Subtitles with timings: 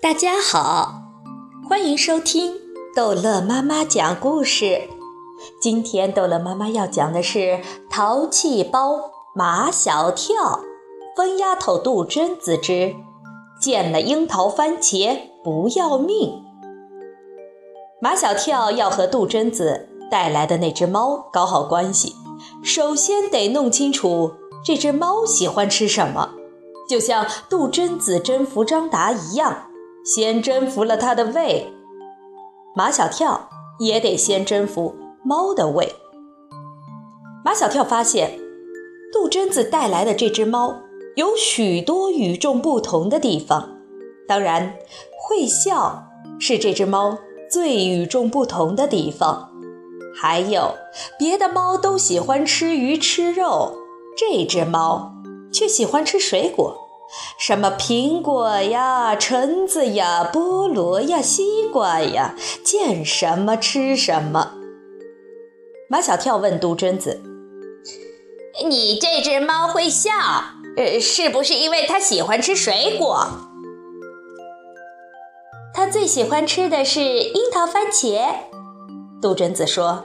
[0.00, 1.02] 大家好，
[1.68, 2.54] 欢迎收听
[2.96, 4.88] 逗乐妈妈讲故事。
[5.60, 7.38] 今天逗乐妈妈要讲的是
[7.90, 10.36] 《淘气包马小跳》，
[11.16, 12.94] 疯丫头杜真子之
[13.60, 16.42] 见了樱桃番茄不要命。
[18.00, 22.14] 马小跳要和杜真子带来的那只猫搞好关系，
[22.62, 24.32] 首先得弄清楚
[24.64, 26.30] 这只猫喜欢吃什么，
[26.88, 29.66] 就像杜真子征服张达一样。
[30.04, 31.70] 先征服了它的胃，
[32.74, 35.94] 马小跳也得先征服猫的胃。
[37.44, 38.38] 马小跳发现，
[39.12, 40.76] 杜真子带来的这只猫
[41.14, 43.76] 有许多与众不同的地方，
[44.26, 44.76] 当然，
[45.20, 46.04] 会笑
[46.40, 47.18] 是这只猫
[47.50, 49.50] 最与众不同的地方。
[50.18, 50.74] 还有，
[51.18, 53.74] 别的猫都喜欢吃鱼吃肉，
[54.16, 55.12] 这只猫
[55.52, 56.84] 却喜欢吃水果。
[57.38, 64.52] 什么苹果呀、橙子呀、菠萝呀、西瓜呀，见什么吃什么。
[65.88, 67.22] 马小跳问杜鹃子
[68.68, 70.10] ：“你这只猫会笑，
[70.76, 73.26] 呃，是不是因为它喜欢吃水果
[75.72, 78.20] ？”“它最喜欢吃的是樱桃番茄。”
[79.22, 80.04] 杜鹃子说：“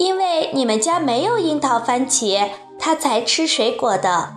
[0.00, 4.36] 因为你们家没有樱桃番茄，它才吃水果的。”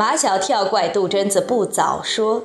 [0.00, 2.44] 马小跳怪杜鹃子不早说，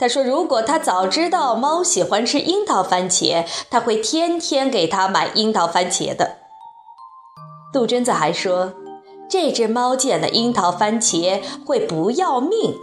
[0.00, 6.38] 他说：“如果他早知道猫喜欢吃樱桃番茄，他会天天给它买樱桃番茄的。”
[7.72, 8.72] 杜鹃子还说
[9.30, 12.74] ：“这只猫见了樱桃番茄会不要命。”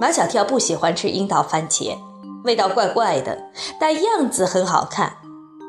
[0.00, 1.98] 马小跳不喜欢吃樱桃番茄，
[2.44, 5.18] 味道怪怪的，但样子很好看，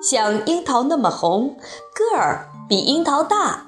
[0.01, 1.57] 像樱桃那么红，
[1.93, 3.65] 个儿比樱桃大。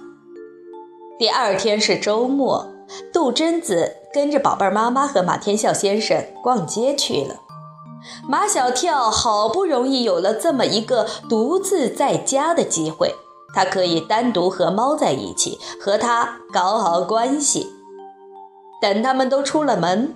[1.20, 2.70] 第二天是周末。
[3.12, 7.36] 杜真子跟着宝贝妈妈和马天笑先生逛街去了。
[8.28, 13.16] 马小跳好不容易有了这么一个独自在家的机会，
[13.56, 17.68] 他可以单独和猫在一起，和它搞好关系。
[18.82, 20.14] 等他们都出了门，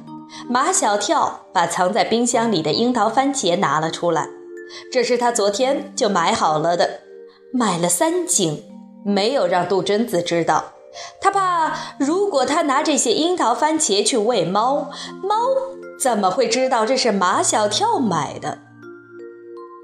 [0.49, 4.27] 马小跳把藏在冰箱里的樱桃番茄拿了出来，
[4.91, 6.99] 这是他昨天就买好了的，
[7.53, 8.61] 买了三斤，
[9.05, 10.65] 没有让杜真子知道。
[11.21, 14.89] 他怕，如果他拿这些樱桃番茄去喂猫，
[15.21, 15.35] 猫
[15.99, 18.59] 怎么会知道这是马小跳买的？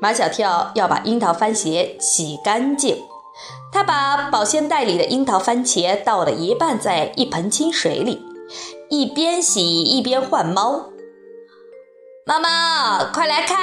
[0.02, 3.04] 马小跳要把樱桃番茄洗干净，
[3.72, 8.22] 他把保鲜袋里的樱桃番茄倒了一半在一盆清水里，
[8.90, 10.90] 一边洗一边唤猫。
[12.26, 13.58] 猫猫，快来看，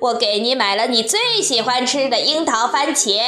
[0.00, 3.20] 我给你买了你最喜欢吃的樱桃番茄。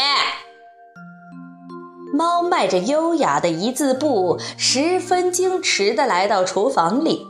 [2.20, 7.26] 猫迈着优雅的一字步，十分矜持地来到厨房里。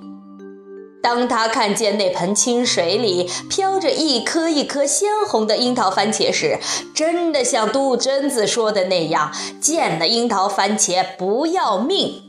[1.01, 6.59] 当他看见那盆清水里飘着一颗一颗鲜红的樱桃番茄时，
[6.93, 9.31] 真的像杜鹃子说的那样，
[9.61, 12.23] 见了樱桃番茄不要命。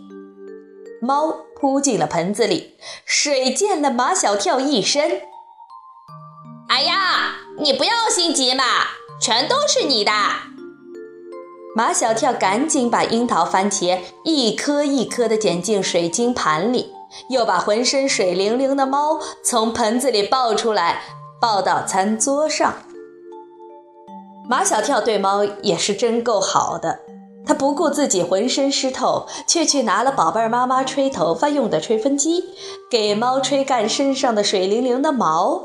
[1.02, 5.24] 猫扑进了盆子里，水溅了马小跳一身。
[6.70, 8.64] 哎呀，你不要心急嘛，
[9.20, 10.12] 全都是你的。
[11.74, 16.94] 马小跳赶紧把樱桃番茄一颗一颗地捡进水晶盘里，
[17.30, 21.02] 又把浑身水灵灵的猫从盆子里抱出来，
[21.40, 22.74] 抱到餐桌上。
[24.50, 27.00] 马小跳对猫也是真够好的，
[27.46, 32.44] 他不顾自己浑身湿透，却去拿了宝贝妈妈吹头发用的吹风机，
[32.90, 35.62] 给猫吹干身上的水灵灵的毛。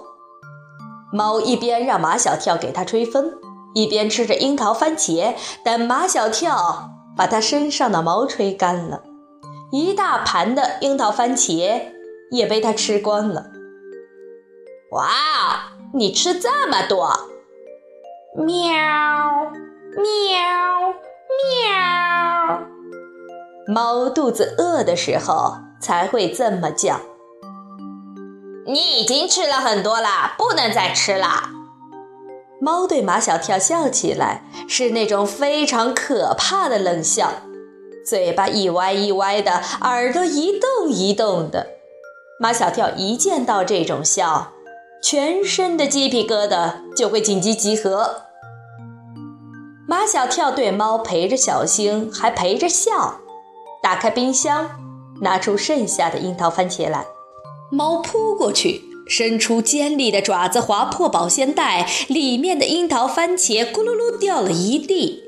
[1.12, 3.32] 猫一边让马小跳给它吹风。
[3.76, 9.02] 一边吃着樱桃番茄，等马小跳把他身上的毛吹干了，
[9.70, 11.82] 一大盘的樱桃番茄
[12.30, 13.44] 也被他吃光了。
[14.92, 17.10] 哇，你吃这么多！
[18.34, 18.46] 喵
[19.94, 20.06] 喵
[22.48, 22.62] 喵！
[23.68, 26.98] 猫肚子饿的时候才会这么叫。
[28.64, 31.50] 你已经吃了很多了，不能再吃了。
[32.58, 37.30] 猫对马小跳笑起来，是那种非常可怕的冷笑，
[38.04, 41.66] 嘴巴一歪一歪的，耳朵一动一动的。
[42.40, 44.52] 马小跳一见到这种笑，
[45.02, 48.22] 全身的鸡皮疙瘩就会紧急集合。
[49.86, 53.20] 马小跳对猫陪着小星，还陪着笑。
[53.82, 54.68] 打开冰箱，
[55.20, 57.06] 拿出剩下的樱桃番茄来，
[57.70, 58.85] 猫扑过去。
[59.08, 65.22] 伸出尖利的爪子划破保鲜袋，里面的樱桃番茄咕噜噜掉了一地。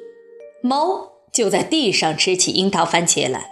[0.63, 3.51] 猫就在地上吃起樱桃番茄来，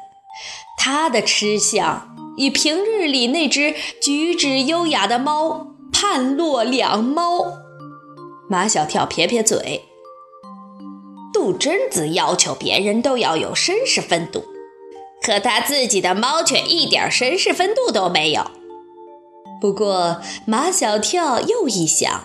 [0.76, 7.58] 它的吃相与平日里那只举止优雅的猫判若两猫。
[8.48, 9.82] 马小跳撇撇嘴。
[11.32, 14.44] 杜真子要求别人都要有绅士风度，
[15.22, 18.50] 可他自己的猫却一点绅士风度都没有。
[19.60, 22.24] 不过马小跳又一想，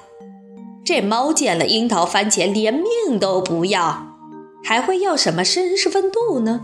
[0.83, 4.17] 这猫见了樱桃番茄连命都不要，
[4.63, 6.61] 还会要什么绅士风度呢？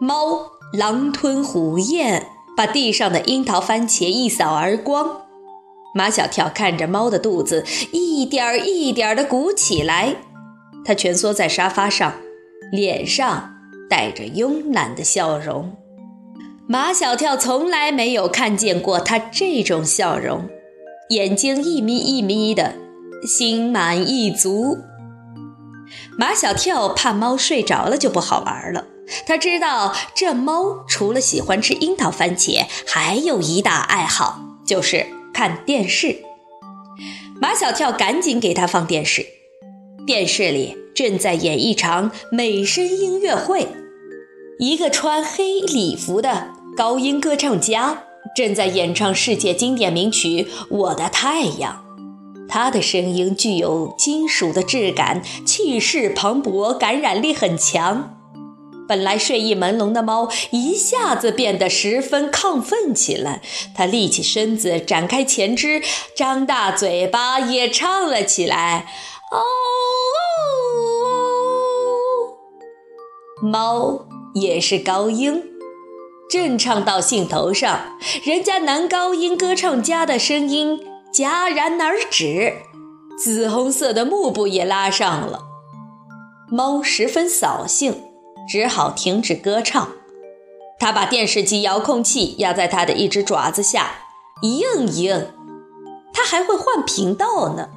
[0.00, 2.26] 猫狼吞虎咽，
[2.56, 5.22] 把地上的樱桃番茄一扫而光。
[5.94, 10.16] 马小跳看着猫的肚子一点儿一点儿地鼓起来。
[10.84, 12.14] 他蜷缩在沙发上，
[12.72, 13.54] 脸上
[13.90, 15.76] 带着慵懒的笑容。
[16.72, 20.48] 马小跳从来没有看见过他这种笑容，
[21.10, 22.76] 眼睛一眯一眯的，
[23.26, 24.78] 心满意足。
[26.16, 28.86] 马小跳怕猫睡着了就不好玩了。
[29.26, 36.22] 他知道这猫除了喜欢吃樱桃番茄，还有一大爱好就是看电视。
[37.38, 39.26] 马小跳赶紧给他放电视。
[40.06, 43.68] 电视里正在演一场美声音乐会，
[44.58, 48.04] 一个穿黑礼服的高音歌唱家
[48.34, 51.84] 正在演唱世界经典名曲《我的太阳》。
[52.48, 58.16] 他的声音具有金属的质感，气势磅礴，感染力很强。
[58.88, 63.42] 本来睡意朦胧的猫一下子变得十分亢奋起来，
[63.74, 65.82] 它立起身子，展开前肢，
[66.16, 68.86] 张大嘴巴，也唱了起来。
[69.30, 69.40] 哦，
[73.42, 75.42] 猫也是高音，
[76.32, 80.80] 正唱到兴头上，人家男高音歌唱家的声音
[81.12, 82.54] 戛然而止，
[83.22, 85.40] 紫红色的幕布也拉上了。
[86.48, 88.04] 猫十分扫兴，
[88.48, 89.86] 只好停止歌唱。
[90.78, 93.90] 他把电视机遥控器压在他的一只爪子下，
[94.40, 95.34] 一摁一摁，
[96.14, 97.68] 他还会换频道呢。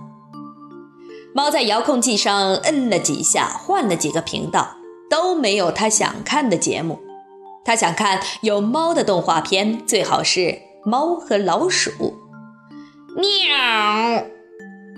[1.33, 4.77] 猫在遥控器上摁了几下，换了几个频道，
[5.09, 7.01] 都没有他想看的节目。
[7.65, 10.39] 它想看有猫的动画片，最好是
[10.85, 11.89] 《猫和老鼠》。
[13.17, 14.25] 喵！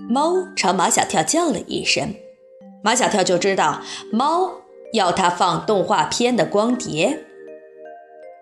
[0.10, 2.14] 猫朝马小跳叫了一声，
[2.84, 3.82] 马小跳就知道
[4.12, 4.52] 猫
[4.92, 7.24] 要它放动画片的光碟。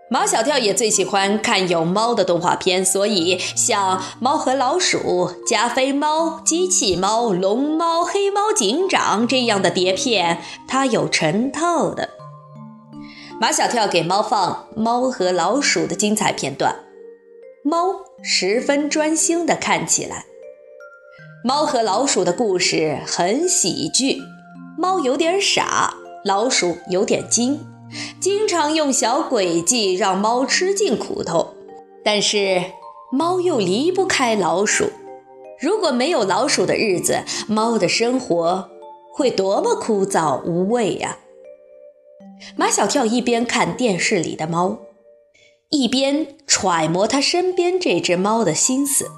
[0.10, 4.98] 马小跳也最喜欢看有猫的动画片，所以像《猫和老鼠》
[5.48, 12.15] 《加菲猫》《机器猫》《龙猫》《黑猫警长》这样的碟片，他有成套的。
[13.38, 16.74] 马小跳给猫放《猫和老鼠》的精彩片段，
[17.64, 20.20] 猫十分专心地看起来。
[21.44, 24.22] 《猫和老鼠》的故事很喜剧，
[24.78, 25.94] 猫有点傻，
[26.24, 27.60] 老鼠有点精。
[28.22, 31.56] 经常用小诡计让猫吃尽苦头，
[32.06, 32.64] 但是
[33.12, 34.90] 猫又离不开老鼠。
[35.60, 38.70] 如果没有老鼠的日子，猫的生活
[39.14, 41.18] 会多么枯燥无味呀！
[42.56, 44.80] 马小跳一边看电视里的猫，
[45.70, 49.10] 一边揣摩他身边这只猫的心思。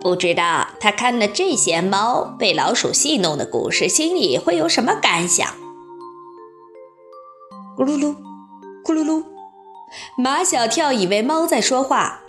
[0.00, 5.48] 不知道他看了这些猫被老鼠戏弄的故事，心里会有什么感想？
[7.76, 8.14] 咕噜噜，
[8.84, 9.24] 咕噜噜，
[10.18, 12.20] 马小跳以为猫在说话。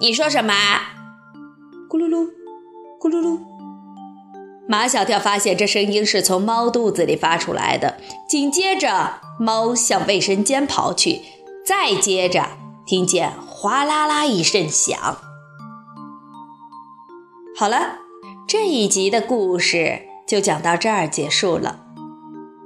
[0.00, 0.52] 你说什么？
[1.88, 2.28] 咕噜噜，
[3.00, 3.55] 咕噜噜。
[4.68, 7.96] 马小跳发现这声音是从猫肚子里发出来的。
[8.28, 11.20] 紧接着，猫向卫生间跑去。
[11.64, 12.44] 再接着，
[12.86, 15.18] 听见哗啦啦一声响。
[17.56, 17.98] 好了，
[18.46, 21.80] 这一集的故事就讲到这儿结束了。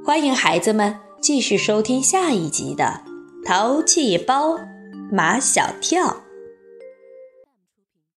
[0.05, 1.01] 欢迎孩子们。
[1.21, 3.03] 继续收听下一集的
[3.47, 4.59] 《淘气包
[5.13, 6.07] 马小跳》。